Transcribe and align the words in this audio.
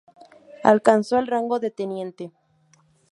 Alcanzó 0.63 1.19
el 1.19 1.27
rango 1.27 1.59
de 1.59 1.69
teniente. 1.69 2.31